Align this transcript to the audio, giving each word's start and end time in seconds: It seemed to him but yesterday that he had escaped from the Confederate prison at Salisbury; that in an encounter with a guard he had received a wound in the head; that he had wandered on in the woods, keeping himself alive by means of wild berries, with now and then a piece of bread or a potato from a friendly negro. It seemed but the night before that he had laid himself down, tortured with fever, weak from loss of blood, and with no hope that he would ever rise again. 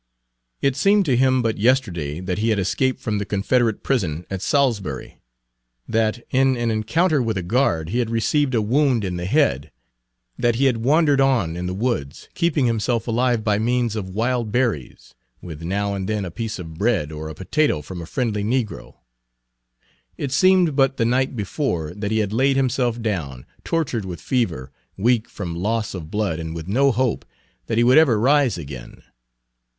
It 0.63 0.75
seemed 0.75 1.05
to 1.05 1.15
him 1.15 1.43
but 1.43 1.59
yesterday 1.59 2.21
that 2.21 2.39
he 2.39 2.49
had 2.49 2.57
escaped 2.57 2.99
from 2.99 3.19
the 3.19 3.23
Confederate 3.23 3.83
prison 3.83 4.25
at 4.31 4.41
Salisbury; 4.41 5.19
that 5.87 6.25
in 6.31 6.57
an 6.57 6.71
encounter 6.71 7.21
with 7.21 7.37
a 7.37 7.43
guard 7.43 7.89
he 7.89 7.99
had 7.99 8.09
received 8.09 8.55
a 8.55 8.63
wound 8.63 9.03
in 9.05 9.17
the 9.17 9.27
head; 9.27 9.69
that 10.39 10.55
he 10.55 10.65
had 10.65 10.77
wandered 10.77 11.21
on 11.21 11.55
in 11.55 11.67
the 11.67 11.73
woods, 11.75 12.29
keeping 12.33 12.65
himself 12.65 13.07
alive 13.07 13.43
by 13.43 13.59
means 13.59 13.95
of 13.95 14.09
wild 14.09 14.51
berries, 14.51 15.13
with 15.39 15.61
now 15.61 15.93
and 15.93 16.09
then 16.09 16.25
a 16.25 16.31
piece 16.31 16.57
of 16.57 16.73
bread 16.79 17.11
or 17.11 17.29
a 17.29 17.35
potato 17.35 17.83
from 17.83 18.01
a 18.01 18.07
friendly 18.07 18.43
negro. 18.43 18.95
It 20.17 20.31
seemed 20.31 20.75
but 20.75 20.97
the 20.97 21.05
night 21.05 21.35
before 21.35 21.93
that 21.93 22.09
he 22.09 22.17
had 22.17 22.33
laid 22.33 22.55
himself 22.55 22.99
down, 22.99 23.45
tortured 23.63 24.05
with 24.05 24.19
fever, 24.19 24.71
weak 24.97 25.29
from 25.29 25.55
loss 25.55 25.93
of 25.93 26.09
blood, 26.09 26.39
and 26.39 26.55
with 26.55 26.67
no 26.67 26.91
hope 26.91 27.23
that 27.67 27.77
he 27.77 27.83
would 27.83 27.99
ever 27.99 28.19
rise 28.19 28.57
again. 28.57 29.03